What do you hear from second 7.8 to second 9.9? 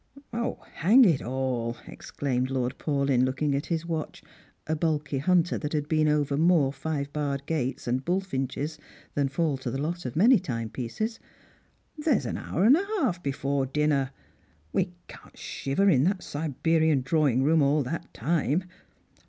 and buUtiuohes than fall to the